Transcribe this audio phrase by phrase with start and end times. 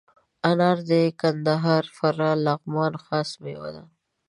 [0.49, 3.83] انار د کندهار، فراه، لغمان خاص میوه ده.